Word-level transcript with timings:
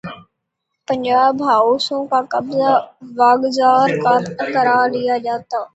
پنجاب 0.87 1.35
ہاؤسوں 1.43 2.01
کا 2.07 2.19
قبضہ 2.31 2.71
واگزار 3.17 3.87
کرا 4.53 4.79
لیا 4.93 5.17
جاتا۔ 5.25 5.59